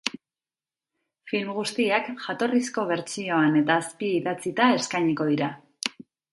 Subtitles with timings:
[1.31, 5.55] Film guztiak jatorrizko bertsioan eta azpi idatzita eskainiko dira.